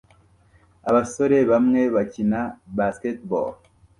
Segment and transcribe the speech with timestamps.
[0.89, 2.41] Abasore bamwe bakina
[2.77, 3.49] basketball